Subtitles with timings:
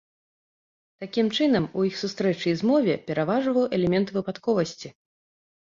[1.03, 4.95] Такім чынам, у іх сустрэчы і змове пераважваў элемент выпадковасці.